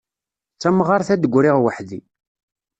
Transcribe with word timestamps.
D 0.55 0.59
tamɣart 0.61 1.07
a 1.13 1.15
d-griɣ 1.15 1.57
weḥd-i. 1.63 1.99